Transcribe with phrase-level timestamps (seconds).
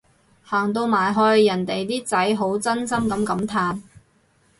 [0.41, 3.83] 行到埋去人哋啲仔好真心噉感嘆